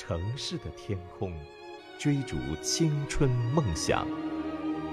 [0.00, 1.32] 城市的天空，
[1.98, 4.06] 追逐青春梦想。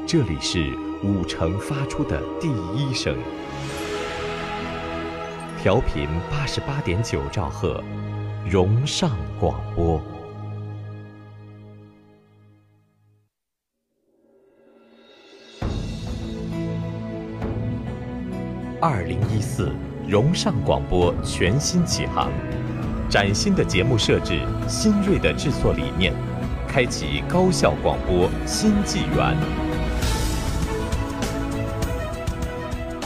[0.08, 3.16] 这里是五城发出的第一声，
[5.62, 7.84] 调频八十八点九兆赫，
[8.50, 10.02] 荣上广播。
[18.82, 19.72] 二零一四，
[20.08, 22.32] 荣上广播全新启航，
[23.16, 26.14] 崭新的节目设置，新锐的制作理念，
[26.68, 29.38] 开启高校广播新纪元。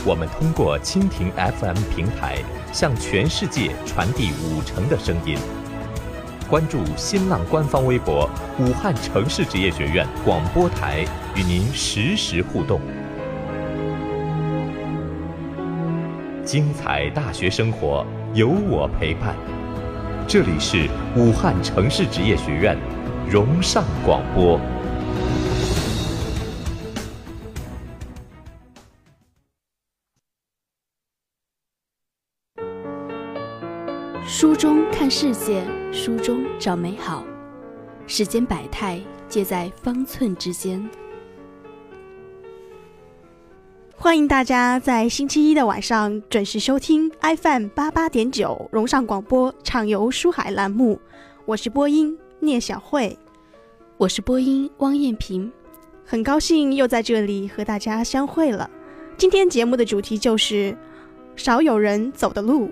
[0.04, 2.40] 我们通过蜻蜓 FM 平台
[2.74, 5.38] 向全世界传递五城的声音。
[6.50, 11.06] 关注新浪官方微博“武汉城市职业学院广播台”，
[11.38, 12.82] 与您实时互动。
[16.44, 19.36] 精彩大学生活有我陪伴，
[20.32, 22.78] 这里是武汉城市职业学院
[23.28, 24.62] 荣上广播。
[34.24, 37.24] 书中看世界，书中找美好，
[38.06, 40.88] 世间百态皆在方寸之间。
[44.02, 50.98] 欢迎大家在星期一的晚上准时收听 FM 八八点九荣上广播畅游书海栏目，
[51.46, 53.20] 我是播音聂小慧，
[53.98, 55.52] 我是播音汪艳萍，
[56.06, 58.70] 很高兴又在这里和大家相会了。
[59.18, 60.76] 今天节目的主题就是
[61.36, 62.72] 少有人走的路。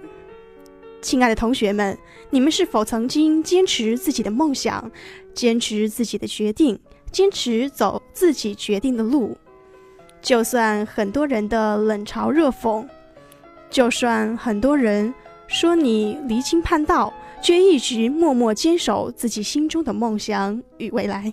[1.01, 1.95] 亲爱的同学们，
[2.29, 4.89] 你们是否曾经坚持自己的梦想，
[5.33, 6.79] 坚持自己的决定，
[7.11, 9.37] 坚持走自己决定的路？
[10.27, 12.85] 就算很多人的冷嘲热讽，
[13.69, 15.13] 就算很多人
[15.47, 21.31] 说你离经叛道，却一直默默坚守自己心中的梦想与未来，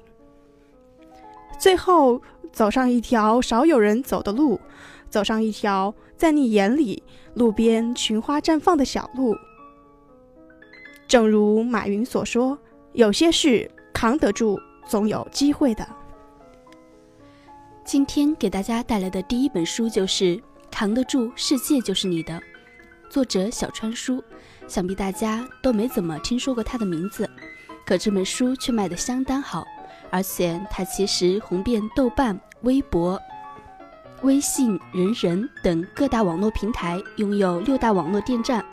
[1.58, 2.22] 最后
[2.52, 4.60] 走上一条少有人走的路，
[5.10, 7.02] 走上一条在你眼里
[7.34, 9.34] 路边群花绽放的小路。
[11.08, 12.56] 正如马云所说
[12.94, 14.56] ：“有些事扛得住，
[14.86, 15.84] 总有机会的。”
[17.84, 20.36] 今天给大家带来的第一本书就是
[20.70, 22.32] 《扛得住，世界就是你的》，
[23.10, 24.24] 作者小川书。
[24.66, 27.28] 想必大家都没怎么听说过他的名字，
[27.84, 29.62] 可这本书却卖得相当好，
[30.08, 33.20] 而且他其实红遍豆瓣、微博、
[34.22, 38.64] 微信、人人等各大网络平台，拥有六大网络电站。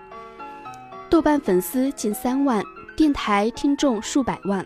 [1.09, 2.63] 豆瓣粉丝近三万，
[2.95, 4.65] 电台听众数百万。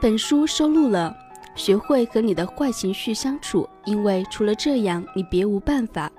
[0.00, 1.12] 本书收录了
[1.56, 6.12] 《学会和你的坏情绪相处》，因为除了这样，你别无办法。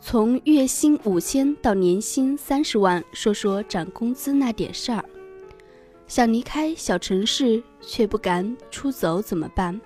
[0.00, 5.04] 从月薪五千到年薪三十万，说说涨工资那点事儿。
[6.06, 9.78] 想离开小城市却不敢出走怎么办？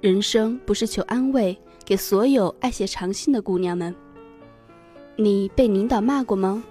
[0.00, 3.94] 人生不是求安慰，给所有爱写长信的姑娘们。
[5.16, 6.64] 你被领导骂过吗？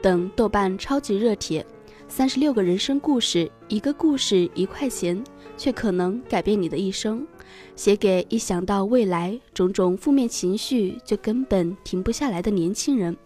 [0.00, 1.64] 等豆瓣超级热帖，
[2.08, 5.22] 三十六个人生故事，一个故事一块钱，
[5.56, 7.26] 却可能改变你的一生。
[7.74, 13.16] 写给一想到未来种种负面情绪就根本停不下来的年轻人。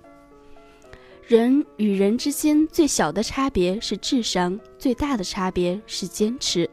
[1.27, 6.69] 人与人之间最小的差别是智商，最大的差别是坚持。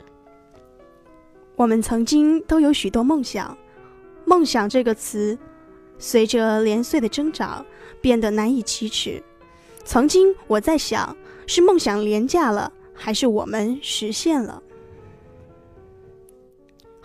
[1.55, 3.57] 我们曾经都有许多梦想，
[4.25, 5.37] 梦想这个词，
[5.97, 7.65] 随着年岁的增长，
[7.99, 9.23] 变得难以启齿。
[9.83, 11.15] 曾经我在想，
[11.47, 14.61] 是梦想廉价了，还是我们实现了？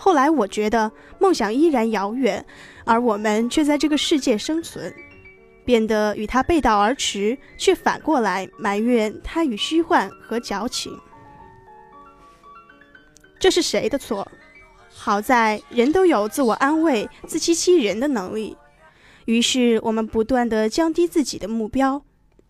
[0.01, 2.47] 后来我觉得梦想依然遥远，
[2.85, 4.95] 而我们却在这个世界生存，
[5.65, 10.97] 变得与它背道而驰，却反过来埋怨它与虚幻和矫情。
[13.41, 14.27] 这是谁的错？
[14.89, 18.57] 好在人都有自我安慰、自欺欺人的能力，
[19.27, 22.03] 于是我们不断的降低自己的目标。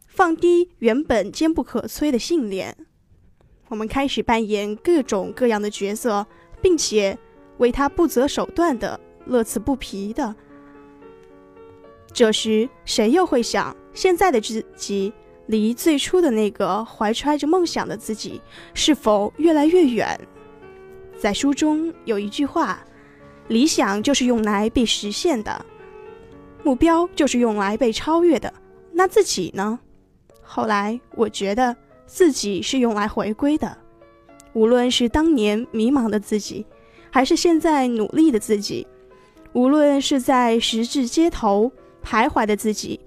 [0.06, 2.76] 放低原本坚不可摧的信念，
[3.68, 6.26] 我们开始扮演各种各样的角色，
[6.60, 7.16] 并且
[7.58, 10.34] 为他不择手段的乐此不疲的。
[12.12, 15.12] 这时，谁又会想，现在的自己
[15.46, 18.40] 离最初的那个怀揣着梦想的自己
[18.74, 20.18] 是否越来越远？
[21.18, 22.82] 在书中有一句话
[23.48, 25.64] ：“理想就是用来被实现的，
[26.62, 28.52] 目标就是用来被超越的。”
[28.92, 29.78] 那自己呢？
[30.42, 31.76] 后来，我觉得
[32.06, 33.76] 自己是用来回归的。
[34.54, 36.66] 无论是当年迷茫的自己，
[37.18, 38.86] 还是现在努力的自己；
[39.52, 41.68] 无论是在十字街头
[42.00, 43.00] 徘徊的自己，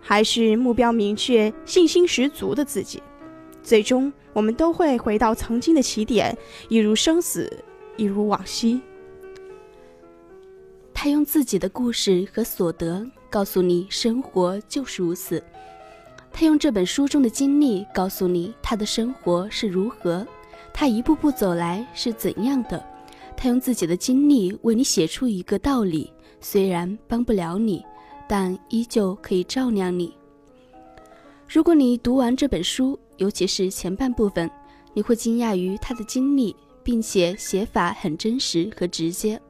[0.00, 3.02] 还是目标明确、信心十足的自己，
[3.62, 6.34] 最终我们都会回到曾经的起点，
[6.70, 7.62] 一如生死，
[7.98, 8.80] 一如往昔。
[10.94, 15.44] 他用自己的故事和所得告诉你，生活就是如此。
[16.32, 20.26] 他用这本书中的经历告诉你，他的生活是如何，
[20.72, 22.82] 他一步步走来是怎样的。
[23.36, 27.84] 他用自己的经历为你写出一个道理，虽然帮不了你，
[28.28, 30.12] 但依旧可以照亮你。
[31.48, 34.50] 如果你读完这本书，尤其是前半部分，
[34.94, 39.40] 你会惊讶于他的经历，并且写法很真实和直接。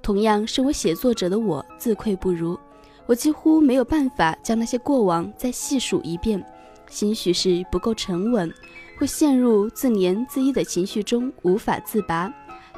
[0.00, 2.58] 同样，身为写作者的我自愧不如，
[3.06, 6.42] 我几乎没有办法将那些过往再细数一遍，
[6.88, 8.50] 兴许是不够沉稳，
[8.98, 12.32] 会陷入自怜自艾的情绪中无法自拔。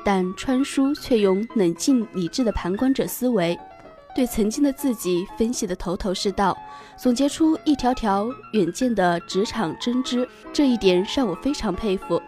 [0.07, 3.59] 但川叔却用冷静理智的旁观者思维，
[4.15, 6.57] 对曾经的自己分析的头头是道，
[6.97, 12.23] 总结出一条条远见的职场真知，这一点让我非常佩服。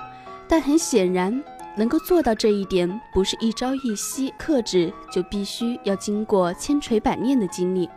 [0.49, 1.41] 但很显然。
[1.77, 7.89] 能够做到这一点，不是一朝一夕克制，就必须要经过千锤百炼的经历。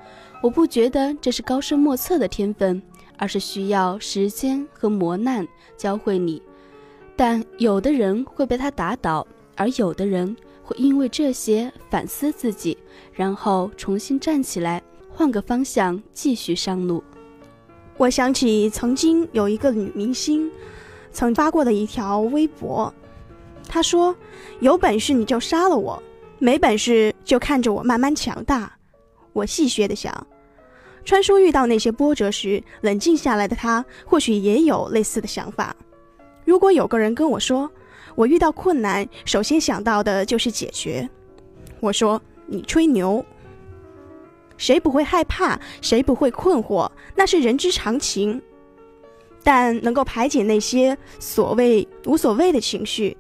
[0.44, 2.80] 我不觉得这是高深莫测的天分，
[3.18, 6.40] 而是需要时间和磨难教会你。
[7.16, 9.26] 但有的人会被他打倒，
[9.62, 12.76] 而有的人会因为这些反思自己，
[13.14, 17.04] 然后重新站起来，换个方向继续上路。
[17.96, 20.50] 我想起曾经有一个女明星，
[21.12, 22.92] 曾发过的一条微博。
[23.68, 24.16] 她说
[24.62, 26.02] ：“有本事你就杀了我，
[26.40, 28.76] 没本事就看着我慢慢强大。”
[29.34, 30.26] 我戏谑的想，
[31.06, 35.76] 川叔遇到那些波折时，冷静下来的他或许也有类似的想法。
[36.46, 37.70] 如果有个人跟我说，
[38.16, 41.10] 我遇到困难，首先想到的就是解决，
[41.80, 43.26] 我说你吹牛。
[44.58, 45.60] 谁不会害怕？
[45.82, 46.90] 谁不会困惑？
[47.16, 48.42] 那是人之常情。
[49.44, 53.18] 但能够排解那些所谓无所谓的情绪。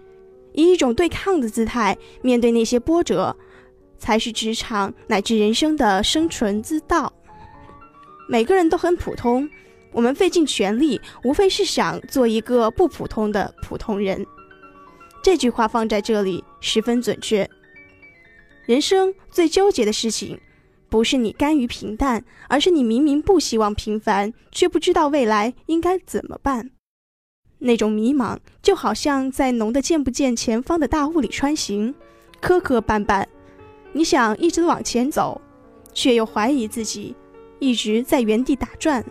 [0.54, 3.36] 以一种对抗的姿态面对那些波折，
[3.98, 7.12] 才是职场乃至人生的生存之道。
[8.30, 9.50] 每个人都很普通，
[9.92, 14.24] 我们费尽全力，无非是想做一个不普通的普通人。
[15.22, 17.50] 这句话放在这里十分准确。
[18.66, 20.40] 人生最纠结的事情，
[20.90, 26.72] 不是你甘于平淡，而是你明明不希望平凡，却不知道未来应该怎么办。
[27.60, 31.94] 那种迷茫，就好像在浓得见不见前方的大雾里穿行，
[32.40, 33.26] 磕磕绊绊。
[33.94, 35.40] 你想一直往前走，
[35.94, 37.16] 却又怀疑自己
[37.60, 39.06] 一直在原地打转。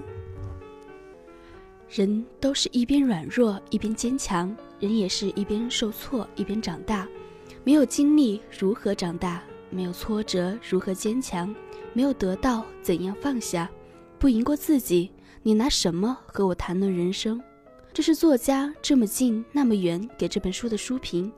[1.88, 7.06] 人都是一边软弱一边坚强，人也是一边受挫一边长大。
[7.62, 9.42] 没有经历如何长大？
[9.70, 11.54] 没有挫折如何坚强？
[11.92, 13.70] 没有得到怎样放下？
[14.18, 15.12] 不赢过自己，
[15.42, 17.40] 你拿什么和我谈论人生？
[17.92, 21.30] 这是作家这么近那么远给这本书的书评。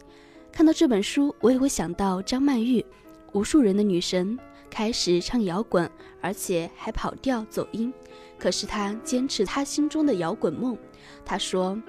[0.51, 2.85] 看到这本书，我也会想到张曼玉，
[3.33, 4.39] 无数人的女神，
[4.71, 5.91] 开始唱摇滚，
[6.21, 7.93] 而且还跑调走音。
[8.39, 10.77] 可是她坚持她心中的摇滚梦。
[11.25, 11.81] 她说：“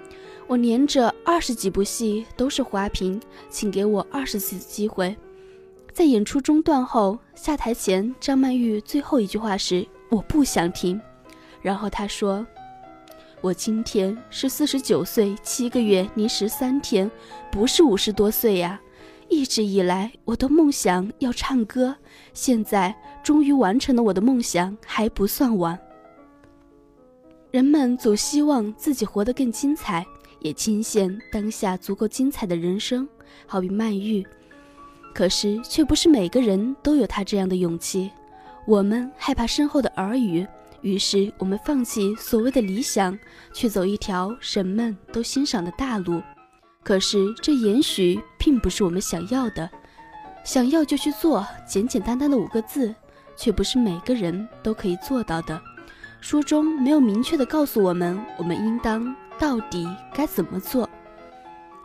[0.48, 5.16] 我连着二十几部戏都是花瓶，请给我二十次机会。”
[5.94, 11.00] 在演出中断后下台前，张曼玉最后一句话是：“我不想听。”
[11.62, 12.45] 然后她说。
[13.42, 17.12] 我今天是四十九岁七个月零十三天，
[17.51, 18.79] 不是五十多岁呀。
[19.27, 21.94] 一直以来，我都梦想要唱歌，
[22.34, 25.77] 现在终于完成了我的梦想，还不算晚。
[27.51, 30.06] 人们总希望自己活得更精彩，
[30.44, 33.08] 也惊羡当下足够精彩的人生，
[33.48, 34.24] 好比曼玉。
[35.16, 38.12] 可是，却不是每个人都有他这样的勇气。
[38.68, 40.46] 我们害怕身后的耳语。
[40.82, 43.18] 于是我们放弃所谓的理想，
[43.54, 46.22] 去走一条人们都欣赏的大路。
[46.84, 49.70] 可是这也许并不是我们想要的。
[50.44, 52.94] 想要就去做，简简单单的五个字，
[53.38, 55.62] 却不是每个人都可以做到的。
[56.20, 60.90] 书中没有明确的告诉我们，我们应当到底该怎么做，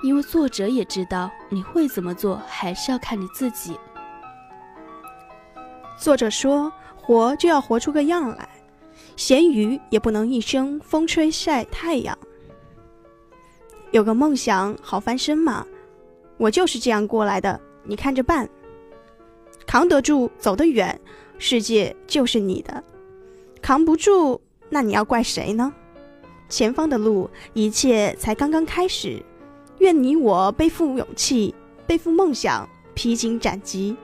[0.04, 3.76] 因为作者也知道，你会怎么做，还是要看你自己。
[5.98, 8.48] 作者说：“活就要活出个样来。”
[9.16, 12.16] 咸鱼也不能一生风吹晒太阳。
[13.90, 15.66] 有个梦想好翻身嘛，
[16.36, 18.48] 我就是这样过来的，你看着办。
[19.66, 21.00] 扛得住，走得远，
[21.38, 22.80] 世界就是你的；
[23.60, 25.74] 扛不住，那你要怪谁呢？
[26.48, 29.22] 前方的路，一切才刚刚开始。
[29.78, 31.54] 愿你我背负勇气，
[31.86, 33.96] 背负梦想，披荆斩棘。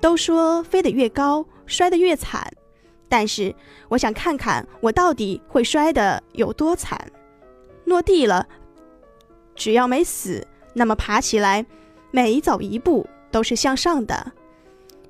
[0.00, 2.52] 都说飞得越高，摔得越惨。
[3.08, 3.54] 但是，
[3.88, 7.00] 我想看看我到底会摔得有多惨。
[7.84, 8.46] 落地了，
[9.54, 11.64] 只要没死，那么爬起来，
[12.10, 14.32] 每走一步都是向上的。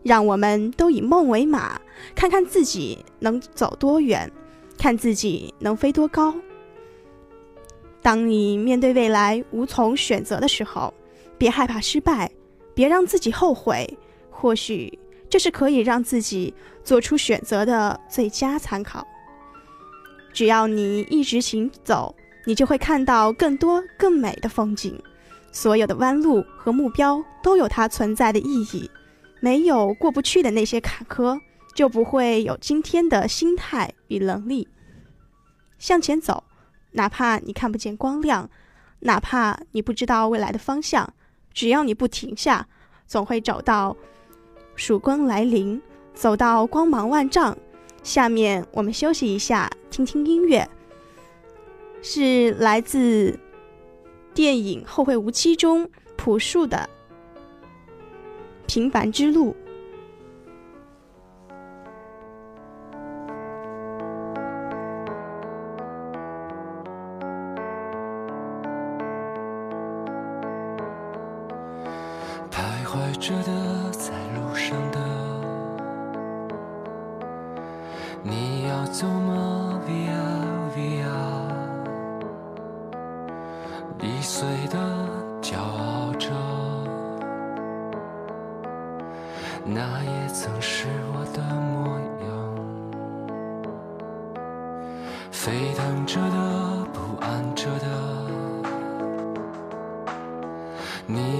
[0.02, 1.80] 让我们都以梦为马，
[2.14, 4.30] 看看自己能走多远，
[4.78, 6.35] 看自己能飞多高。
[8.02, 10.92] 当你面对未来无从选择的时候，
[11.37, 12.30] 别害怕失败，
[12.75, 13.99] 别让自己后悔。
[14.30, 14.97] 或许
[15.28, 16.54] 这是可以让自己
[16.85, 19.06] 做出选择的最佳参考。
[20.33, 22.14] 只要你一直行走，
[22.45, 24.97] 你就会看到更多更美的风景。
[25.50, 28.90] 所有的弯路和目标都有它存在的意义。
[29.40, 31.40] 没有过不去的那些坎坷，
[31.76, 34.66] 就不会有今天的心态与能力。
[35.78, 36.42] 向前走，
[36.92, 38.49] 哪怕你看不见光亮，
[39.00, 41.12] 哪怕你不知道未来的方向，
[41.52, 42.66] 只要你不停下，
[43.06, 43.95] 总会走到
[44.75, 45.80] 曙光来临，
[46.14, 47.56] 走到光芒万丈。
[48.02, 50.66] 下面我们休息一下，听听音乐，
[52.00, 53.38] 是来自
[54.33, 56.88] 电影《后会无期》中朴树的。
[58.66, 59.54] 平凡之路，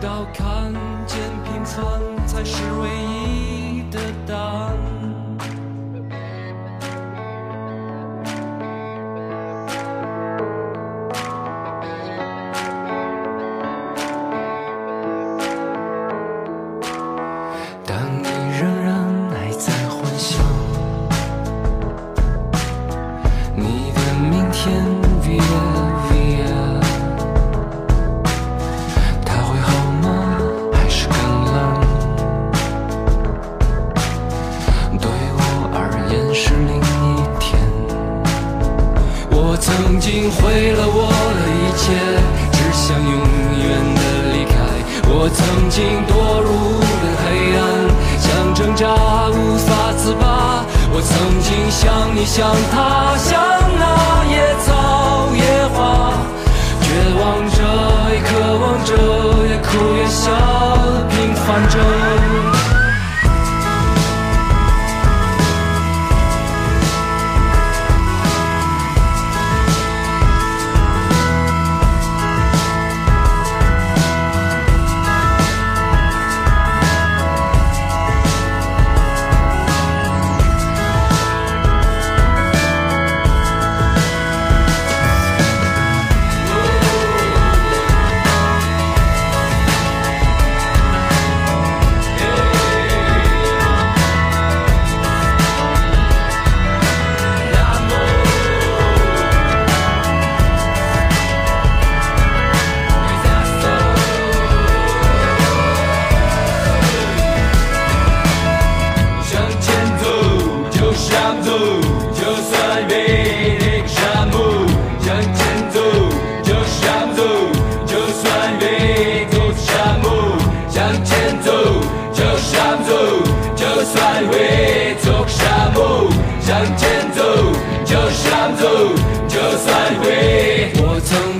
[0.00, 0.72] 直到看
[1.08, 1.84] 见平凡
[2.24, 4.77] 才是唯一的答案。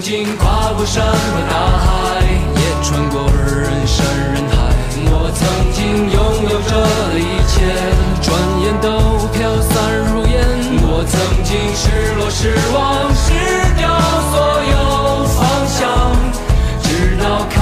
[0.08, 1.12] 经跨过山和
[1.50, 4.56] 大海，也穿过人山人海。
[5.04, 6.72] 我曾经拥有着
[7.12, 7.52] 一切，
[8.22, 8.88] 转眼都
[9.36, 9.76] 飘散
[10.08, 10.32] 如烟。
[10.80, 11.12] 我曾
[11.44, 13.36] 经失落失望失
[13.76, 13.84] 掉
[14.32, 14.32] 所
[14.72, 15.44] 有方
[15.76, 15.84] 向，
[16.80, 16.88] 直
[17.20, 17.60] 到看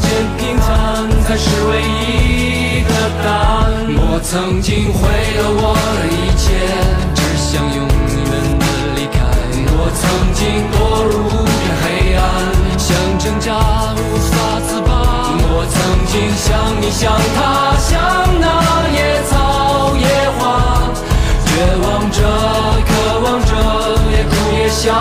[0.00, 3.28] 见平凡才是唯一的答
[3.60, 3.92] 案。
[3.92, 5.04] 我曾经毁
[5.36, 6.48] 了我的一切，
[7.14, 8.24] 只想永远
[8.58, 8.64] 的
[8.96, 9.20] 离开。
[9.76, 11.44] 我曾经堕入无
[13.24, 13.54] 挣扎，
[13.96, 14.92] 无法自拔。
[15.48, 15.80] 我曾
[16.12, 17.88] 经像你，像他，像
[18.38, 18.44] 那
[18.92, 20.92] 野草野花，
[21.46, 21.48] 绝
[21.80, 22.20] 望着，
[22.84, 22.92] 渴
[23.24, 23.50] 望着，
[24.12, 24.92] 也哭也笑，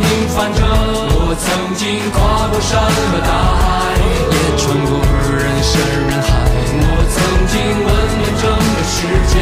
[0.32, 0.64] 凡着。
[1.12, 3.30] 我曾经跨过山和大
[3.60, 4.00] 海，
[4.32, 4.96] 也穿过
[5.36, 5.76] 人山
[6.08, 6.32] 人海。
[6.72, 7.20] 我曾
[7.52, 8.96] 经问遍整个世
[9.28, 9.36] 界，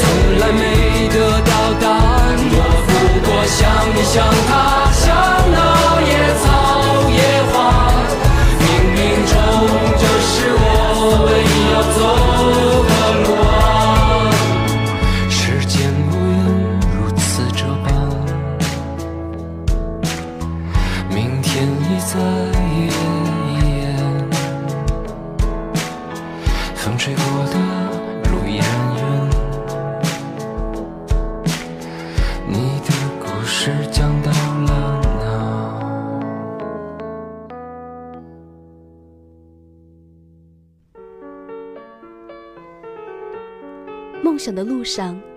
[0.00, 0.02] 从
[0.40, 0.64] 来没
[1.12, 2.32] 得到答案。
[2.48, 2.56] 我
[2.88, 2.90] 不
[3.28, 3.60] 过像
[3.94, 4.51] 你，像他。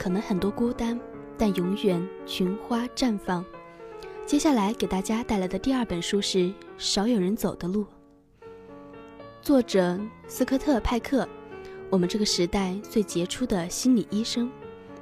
[0.06, 1.00] 可能很多孤单，
[1.36, 3.44] 但永远群花绽放。
[4.24, 6.38] 接下来给大家带来的第二本书是
[6.78, 7.82] 《少有人走的路》，
[9.42, 11.28] 作者斯科特·派克，
[11.90, 14.48] 我们这个时代最杰出的心理医生。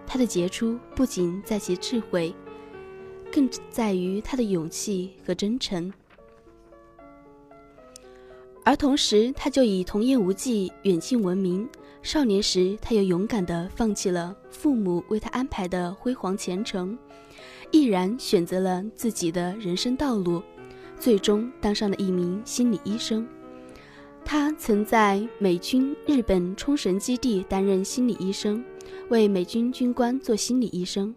[0.07, 2.33] 他的杰出不仅在其智慧，
[3.29, 5.91] 更在于他的勇气和真诚。
[8.63, 11.67] 而同时，他就以童言无忌、远近闻名。
[12.03, 16.97] 少年时，他又勇敢地放弃了父母为他安排的辉煌前程，
[17.71, 20.43] 毅然选择了自己的人生道路，
[20.99, 23.25] 最终当上了一名心理医生。
[24.25, 28.61] 他曾在美军日本冲绳基地担任心理医生，
[29.09, 31.15] 为美军军官做心理医生。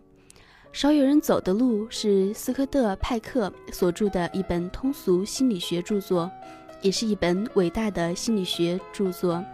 [0.73, 6.31] 少有人走的路是斯科特·派克所著的一本通俗心理学著作，
[6.81, 9.45] 也是一本伟大的心理学著作。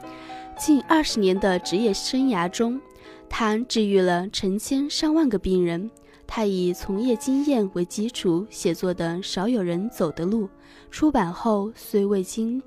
[0.64, 2.80] 近二十年的职业生涯中，
[3.28, 5.90] 他治愈了成千上万个病人。
[6.24, 10.44] 他以从业经验为基础写作的《少有人走的路》，
[10.88, 12.62] 出版后虽未经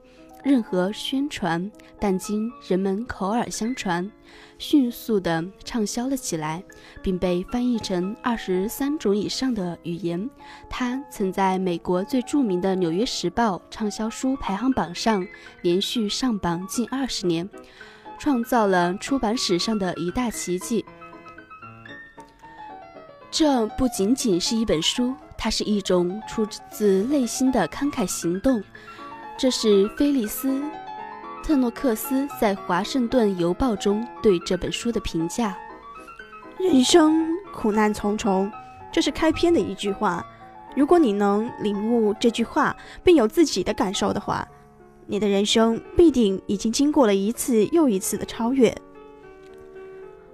[0.45, 4.09] 任何宣传，但经人们口耳相传，
[4.59, 6.63] 迅速地畅销了起来，
[7.01, 10.29] 并被翻译成二十三种以上的语言。
[10.69, 15.27] 他曾在美国最著名的《纽约时报》畅销书排行榜上
[15.63, 17.49] 连续上榜近二十年，
[18.19, 20.85] 创造了出版史上的一大奇迹。
[23.31, 28.63] 这不仅仅是一本书，它是一种出自内心的慷慨行动。
[29.37, 30.49] 这是菲利斯·
[31.43, 35.57] 特诺克斯在《华盛顿邮报》中对这本书的评价。
[36.57, 38.49] 人生苦难重重，
[38.93, 40.25] 这是开篇的一句话。
[40.73, 44.47] 如果你能领悟这句话，并有自己的感受的话，
[45.05, 48.73] 你的人生必定已经经过了一次又一次的超越。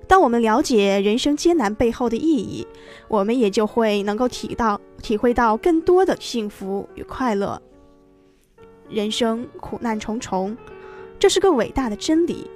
[0.08, 2.68] 当我们了解人生艰难背后的意义，
[3.08, 7.60] 我们也就会能够体到体会到更多的幸福与快乐。
[8.92, 10.56] 人生苦难重重，
[11.18, 12.50] 这是个伟大的真理，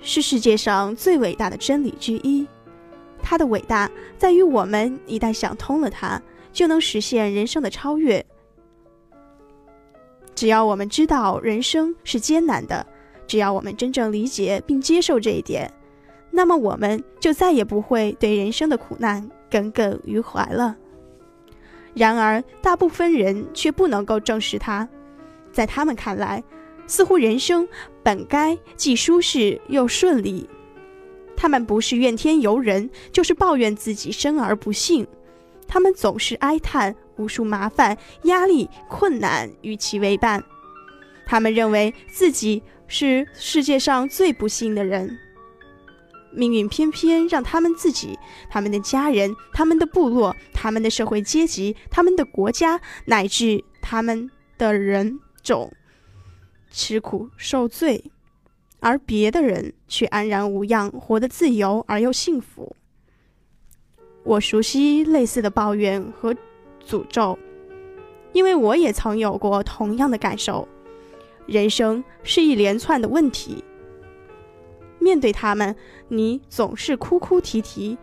[0.00, 2.46] 是世界上最伟大的真理之一。
[3.22, 6.20] 它的伟大在于我们一旦想通了它，
[6.52, 8.24] 就能实现人生的超越。
[10.34, 12.86] 只要我们知道人生是艰难的，
[13.26, 15.72] 只要我们真正理解并接受这一点，
[16.30, 20.76] 那么我们就再也不会对人生的苦难耿耿于怀了。
[21.94, 24.86] 然而，大部分人却不能够正视它，
[25.56, 26.44] 在他们看来，
[26.86, 27.66] 似乎人生
[28.02, 30.46] 本该既舒适又顺利。
[31.34, 35.06] 他们不是怨天尤人，就是抱怨自己生而不幸。
[35.66, 40.44] 他们总是哀叹无数麻烦、压力、困难与其为伴。
[41.24, 45.18] 他们认为自己是世界上最不幸的人。
[46.32, 48.14] 命运偏偏让他们自己、
[48.50, 55.72] 他们的家人、他们的部落、他们的社会阶级、他们的国家，乃至他们的人种
[56.70, 58.10] 吃苦受罪。
[58.80, 62.76] 而别的人却安然无恙，活得自由而又幸福。
[64.22, 66.34] 我熟悉类似的抱怨和
[66.86, 67.38] 诅咒，
[68.32, 70.68] 因为我也曾有过同样的感受。
[71.46, 73.64] 人生是一连串的问题，
[74.98, 75.74] 面对他们，
[76.08, 77.96] 你总是哭哭啼啼，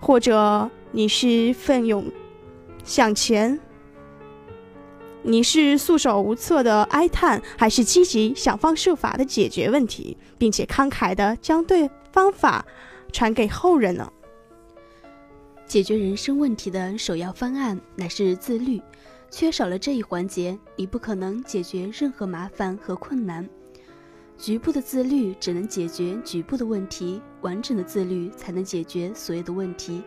[0.00, 2.04] 或者你是奋勇
[2.84, 3.58] 向前。
[5.24, 12.64] 你是束手无策的哀叹，还是积极想方设法的解决问题，并且慷慨的将对方法
[13.12, 14.10] 传给后人呢？
[15.64, 18.82] 解决人生问题的首要方案乃是自律，
[19.30, 23.48] 缺少了这一环节，你不可能解决任何麻烦和困难。
[24.36, 30.02] 局部的自律只能解决局部的问题，完整的自律才能解决所有的问题。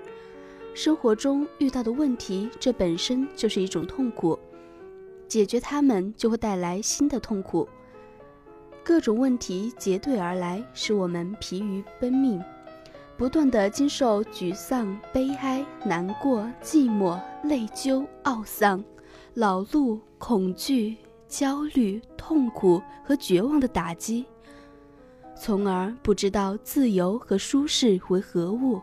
[0.74, 4.38] 生活中遇到的问题，这本身就是一种痛苦，
[5.28, 7.68] 解决它们就会带来新的痛苦。
[8.84, 12.40] 各种问题结对而来，使我们疲于奔命，
[13.18, 18.84] 不断的经受沮丧、悲哀、难过、寂寞、内疚、懊丧、
[19.34, 24.26] 恼怒、恐惧、焦虑、痛苦和绝望的打击，
[25.36, 28.80] 从而不知道自由和舒适为何物。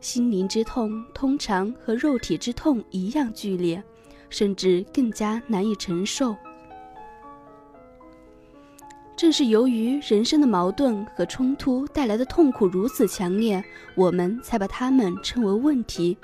[0.00, 3.82] 心灵之痛通常和肉体之痛一样剧烈，
[4.28, 6.36] 甚至更加难以承受。
[9.16, 13.62] 正是由于人生的矛盾和冲突带来的痛苦如此强烈，
[13.96, 16.16] 我们才把它们称为问题。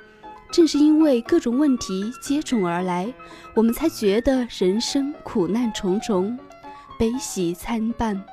[0.52, 3.12] 正是因为各种问题接踵而来，
[3.52, 6.38] 我们才觉得人生苦难重重，
[6.96, 8.24] 悲喜参半。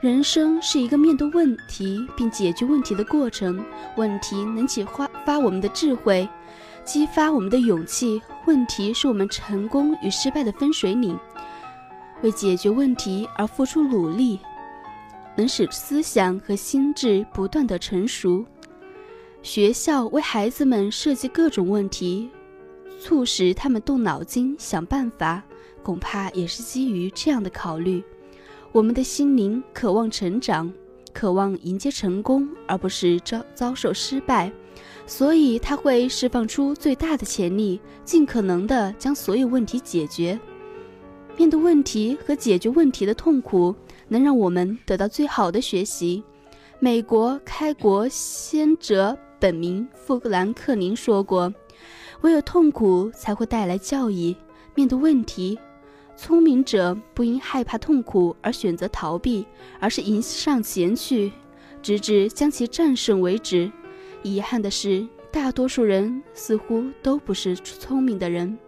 [0.00, 3.64] 人生是一个面对问题并解决问题的过程，
[3.96, 6.28] 问题能启发发我们的智慧，
[6.86, 8.22] 激发我们的勇气。
[8.46, 11.18] 问题是我们成功与失败的分水岭。
[12.22, 14.38] 为解决问题而付出努力，
[15.36, 18.46] 能使思想和心智不断的成熟。
[19.42, 22.30] 学校为孩子们设计各种问题，
[23.00, 25.42] 促使他们动脑筋想办法，
[25.82, 28.02] 恐怕也是基于这样的考虑。
[28.70, 30.72] 我们的心灵渴望成长，
[31.12, 34.50] 渴望迎接成功，而不是遭遭受失败，
[35.06, 40.38] 所以他会释放出最大的潜力，尽可能的将所有问题解决。
[41.36, 43.74] 面对问题和解决问题的痛苦，
[44.08, 46.22] 能让我们得到最好的学习。
[46.78, 51.52] 美国开国先哲本名富兰克林说过
[52.22, 54.36] ：“唯有痛苦才会带来教益。”
[54.74, 55.58] 面对问题，
[56.16, 59.46] 聪明者不因害怕痛苦而选择逃避，
[59.78, 61.32] 而是迎上前去，
[61.80, 63.70] 直至将其战胜为止。
[64.26, 68.58] 遗憾的是，大多数人似乎都不是聪明的人。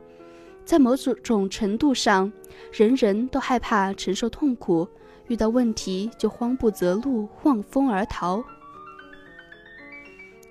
[0.65, 2.33] 在某种种程度上，
[2.71, 4.87] 人人都害怕承受痛苦，
[5.27, 8.45] 遇到问题就慌不择路、望风而逃。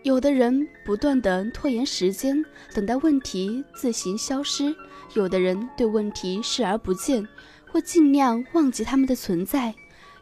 [0.04, 2.43] 有的人不断地拖延时间，
[2.74, 4.76] 等待问题自行消失；
[5.13, 7.26] 有的人对问题视而不见，
[7.72, 9.74] 或尽量忘记他们的存在；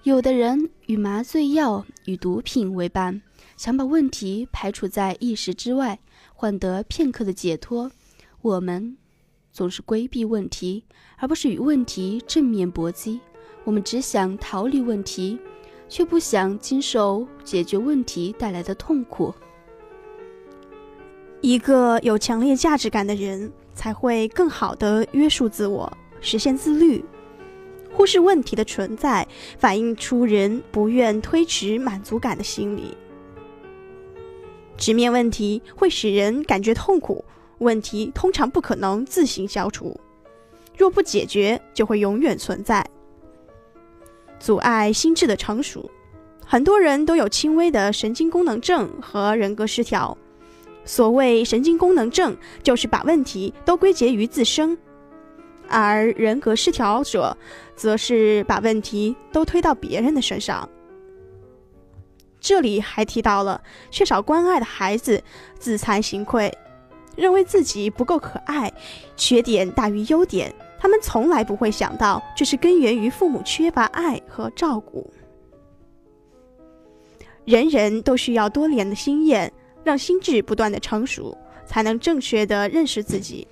[0.03, 3.21] 有的人与麻醉药与毒品为伴，
[3.57, 5.99] 想把问题排除在意识之外，
[6.33, 7.91] 换得片刻的解脱。
[8.41, 8.97] 我们。
[9.51, 10.83] 总是规避问题，
[11.15, 13.21] 而不是与问题正面搏击。
[13.63, 15.39] 我们只想逃离问题，
[15.87, 19.33] 却不想经受解决问题带来的痛苦。
[21.39, 25.89] 一个有强烈价值感的人，才会更好的约束自我，
[26.19, 27.01] 实现自律。
[27.93, 29.25] 忽视问题的存在，
[29.57, 32.97] 反映出人不愿推迟满足感的心理。
[34.77, 37.23] 直面问题会使人感觉痛苦。
[37.59, 39.97] 问题通常不可能自行消除，
[40.77, 42.85] 若不解决，就会永远存在，
[44.39, 45.89] 阻碍心智的成熟。
[46.45, 50.15] 很多人都有轻微的神经功能症和人格失调。
[50.83, 54.77] 所谓神经功能症，就是把问题都归结于自身；
[55.67, 57.35] 而人格失调者，
[57.75, 60.69] 则是把问题都推到别人的身上。
[62.45, 65.23] 这里还提到了缺少关爱的孩子
[65.57, 66.55] 自惭形愧。
[67.15, 68.71] 认为自己不够可爱，
[69.15, 75.11] 缺点大于优点，他们从来不会想到这是根源于父母缺乏爱和照顾。
[77.45, 79.51] 人人都需要多年的经验，
[79.83, 83.47] 让心智不断的成熟，才能正确的认识自己，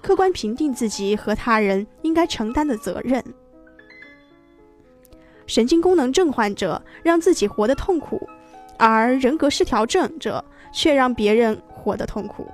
[0.00, 3.22] 客观评定自己和他人应该承担的责任。
[5.44, 8.26] 神经功能症患者让自己活得痛苦，
[8.84, 12.48] 而人格失调症者却让别人活得痛苦。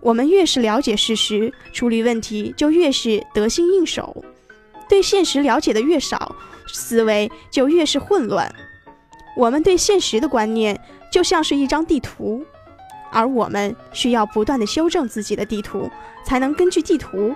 [0.00, 4.04] 我们越是了解事实，处理问题就越是得心应手；
[4.88, 6.32] 对现实了解的越少，
[6.68, 8.48] 思维就越是混乱。
[9.36, 12.40] 我们对现实的观念就像是一张地图，
[13.10, 15.90] 而我们需要不断的修正自己的地图，
[16.24, 17.34] 才能根据地图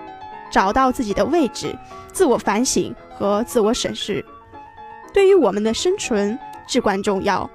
[0.49, 1.75] 找到自己的位置，
[2.13, 4.23] 自我反省和自我审视，
[5.13, 7.49] 对于我们的生存至关重要。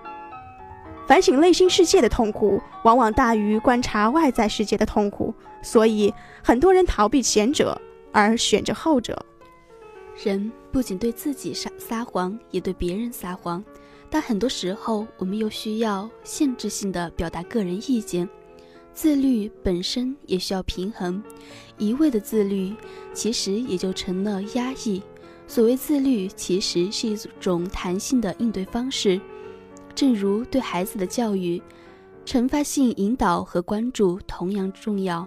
[1.07, 9.25] 反省内心世界的痛苦，往往大于观察外在世界的痛苦，所以很多人逃避前者，而选择后者。
[10.25, 13.63] 人不仅对自己撒撒谎，也对别人撒谎，
[14.11, 18.29] 但很多时候，我们又需要限制性的表达个人意见。
[18.93, 21.23] 自律本身也需要平衡，
[21.79, 22.75] 一味的自律，
[23.13, 25.01] 其实也就成了压抑。
[25.47, 29.21] 所谓自律，其实是一种弹性的应对方式。
[29.97, 31.61] 正如对孩子的教育，
[32.27, 35.27] 惩罚性引导和关注同样重要，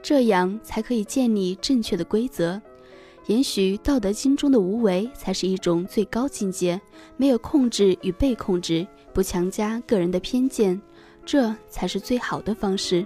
[0.00, 2.62] 这样才可以建立正确的规则。
[3.26, 6.80] 也许《道德经》中的无为才是一种最高境界，
[7.16, 10.80] 没有控制与被控制，不强加个人的偏见，
[11.26, 13.04] 这才是最好的方式。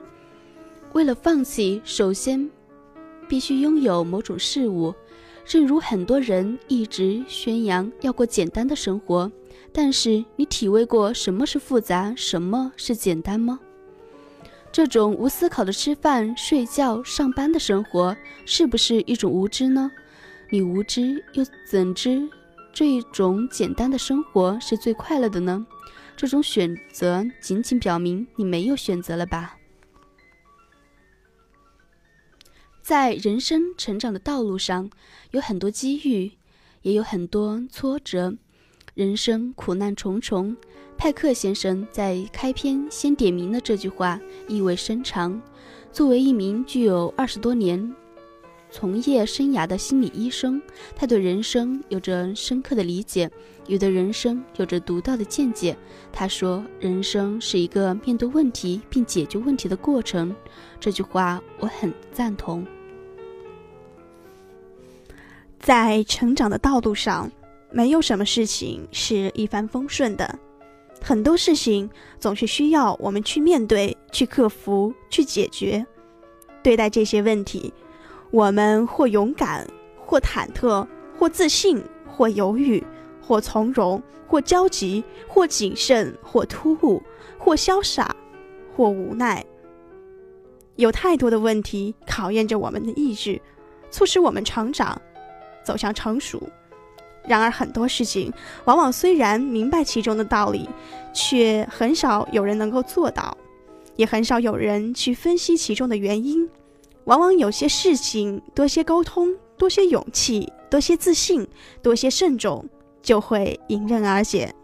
[0.92, 2.48] 为了放弃，首先
[3.26, 4.94] 必须拥有某种事物。
[5.44, 9.28] 正如很多人一直宣扬要过简单的生活，
[9.72, 13.58] 但是你体味过什么是复杂，什么是简单吗？
[14.70, 19.90] 这种无思考的吃饭、睡觉、上班的生活，是不是一种无知呢？
[20.50, 22.28] 你无知又怎知
[22.72, 25.66] 这一种简单的生活是最快乐的呢？
[26.16, 29.56] 这种选择仅仅表明你没有选择了吧？
[32.82, 34.90] 在人生成长的道路上，
[35.30, 36.32] 有很多机遇，
[36.82, 38.34] 也有很多挫折，
[38.94, 40.54] 人生苦难重重。
[40.98, 45.40] 派克先生在开篇先点明了这句话，意味深长。
[45.90, 47.94] 作为一名具有二十多年
[48.70, 50.60] 从业生涯的心理医生，
[50.94, 53.30] 他对人生有着深刻的理解，
[53.66, 55.76] 有的人生有着独到的见解。
[56.12, 60.34] 他说：“人生是一个面对问题并解决问题的过程。”
[60.78, 62.66] 这句话我很赞同。
[65.58, 67.30] 在成长的道路上，
[67.72, 70.38] 没有什么事情是一帆风顺的，
[71.02, 71.88] 很多事情
[72.20, 75.84] 总是需要我们去面对、去克服、去解决。
[76.62, 77.72] 对待这些问题，
[78.30, 79.66] 我们或勇敢，
[80.04, 80.86] 或忐忑，
[81.18, 82.84] 或自信，或犹豫，
[83.20, 87.02] 或从容，或焦急，或谨慎，或突兀，
[87.38, 88.14] 或潇洒，
[88.76, 89.44] 或无奈。
[90.76, 93.40] 有太多的问题考验着我们的意志，
[93.90, 95.00] 促使我们成长，
[95.64, 96.42] 走向成熟。
[97.26, 98.32] 然而，很多事情
[98.64, 100.68] 往往虽然明白其中的道理，
[101.12, 103.36] 却很少有人能够做到，
[103.96, 106.48] 也很少有人去分析其中的原因。
[107.04, 111.46] 往往有些事情，多些沟通，多些勇气，多些自信，
[111.82, 112.64] 多些慎重，
[113.02, 114.54] 就会迎刃而解。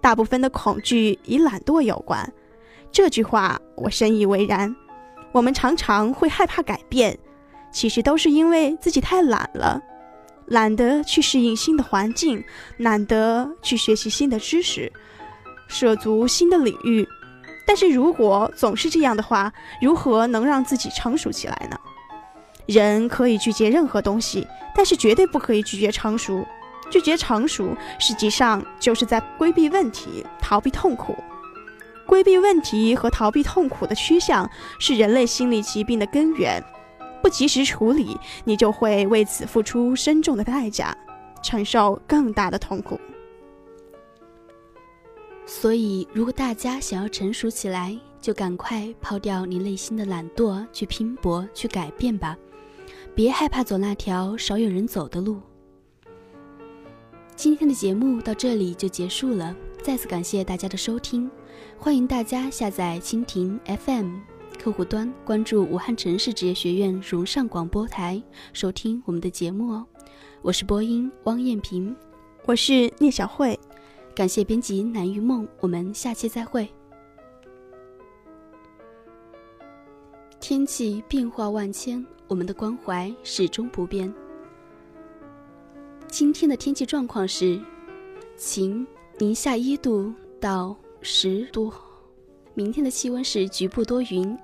[0.00, 2.32] 大部分的恐惧与懒惰有关。
[2.92, 4.74] 这句话我深以为然。
[5.32, 7.18] 我们常常会害怕改变，
[7.70, 9.82] 其实都是因为自己太懒了，
[10.46, 12.42] 懒得去适应新的环境，
[12.78, 14.92] 懒得去学习新的知识，
[15.68, 17.06] 涉足新的领域。
[17.66, 21.76] 但是如果总是这样的话，如何能让自己成熟起来呢？
[22.66, 26.46] 人可以拒绝任何东西，但是绝对不可以拒绝成熟。
[26.88, 31.16] 拒绝成熟，实际上就是在规避问题，逃避痛苦。
[32.06, 36.62] 规避问题和逃避痛苦的趋向是人类心理疾病的根源，
[37.22, 40.96] 不及时处理，你就会为此付出深重的代价，
[41.42, 42.98] 承受更大的痛苦。
[45.44, 52.36] 所以，如果大家想要成熟起来，就赶快抛掉你内心的懒惰，去拼搏，去改变吧，
[53.14, 55.40] 别害怕走那条少有人走的路。
[57.36, 61.30] 今天的节目到这里就结束了，再次感谢大家的收听。
[61.78, 64.16] 欢迎大家下载蜻蜓 FM
[64.66, 68.20] 客户端，关注武汉城市职业学院荣尚广播台，
[68.52, 69.86] 收听我们的节目哦。
[70.42, 71.94] 我是播音汪艳萍，
[72.46, 73.56] 我是聂小慧，
[74.12, 76.68] 感谢编辑南于梦，我们下期再会。
[80.40, 84.12] 天气变化万千，我们的关怀始终不变。
[86.08, 87.62] 今天的天气状况是
[88.36, 88.84] 晴，
[89.18, 90.76] 零下一度到。
[91.02, 91.72] 十度，
[92.54, 94.36] 明天的气温是局部多云，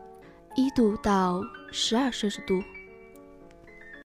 [0.55, 2.63] 一度到十二摄氏度。